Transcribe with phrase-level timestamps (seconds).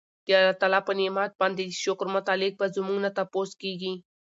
[0.59, 3.93] د الله په نعمت باندي د شکر متعلق به زمونږ نه تپوس کيږي